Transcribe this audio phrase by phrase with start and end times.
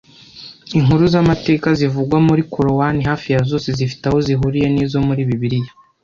[0.77, 5.71] Inkuru z’amateka zivugwa muri Korowani hafi ya zose zifite aho zihuriye n’izo muri Bibiliya